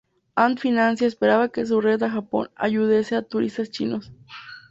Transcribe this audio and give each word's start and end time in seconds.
Ant 0.35 0.57
Financial 0.57 1.05
esperaba 1.07 1.51
que 1.51 1.63
su 1.63 1.79
red 1.79 2.01
e 2.01 2.09
Japón 2.09 2.49
ayudase 2.55 3.15
a 3.15 3.21
turistas 3.21 3.69
chinos. 3.69 4.11